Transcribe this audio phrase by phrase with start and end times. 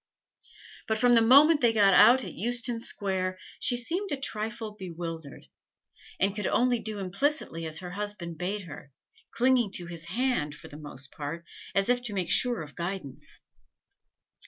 [0.87, 4.71] But from the moment that they got out at Euston Square she seemed a trifle
[4.73, 5.45] bewildered,
[6.19, 8.91] and could only do implicitly as her husband bade her
[9.29, 11.45] clinging to his hand, for the most part,
[11.75, 13.41] as if to make sure of guidance.